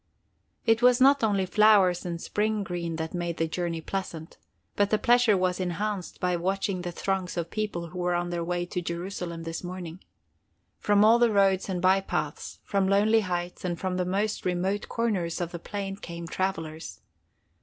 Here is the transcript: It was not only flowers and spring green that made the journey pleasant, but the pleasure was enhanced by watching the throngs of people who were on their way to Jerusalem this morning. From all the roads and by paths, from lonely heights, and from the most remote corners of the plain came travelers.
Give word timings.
It 0.65 0.81
was 0.81 0.99
not 0.99 1.23
only 1.23 1.45
flowers 1.45 2.07
and 2.07 2.19
spring 2.19 2.63
green 2.63 2.95
that 2.95 3.13
made 3.13 3.37
the 3.37 3.47
journey 3.47 3.81
pleasant, 3.81 4.39
but 4.75 4.89
the 4.89 4.97
pleasure 4.97 5.37
was 5.37 5.59
enhanced 5.59 6.19
by 6.19 6.35
watching 6.37 6.81
the 6.81 6.91
throngs 6.91 7.37
of 7.37 7.51
people 7.51 7.89
who 7.89 7.99
were 7.99 8.15
on 8.15 8.31
their 8.31 8.43
way 8.43 8.65
to 8.65 8.81
Jerusalem 8.81 9.43
this 9.43 9.63
morning. 9.63 9.99
From 10.79 11.05
all 11.05 11.19
the 11.19 11.29
roads 11.29 11.69
and 11.69 11.79
by 11.83 12.01
paths, 12.01 12.57
from 12.63 12.87
lonely 12.87 13.19
heights, 13.21 13.63
and 13.63 13.79
from 13.79 13.97
the 13.97 14.03
most 14.05 14.43
remote 14.43 14.89
corners 14.89 15.39
of 15.39 15.51
the 15.51 15.59
plain 15.59 15.97
came 15.97 16.25
travelers. 16.25 17.01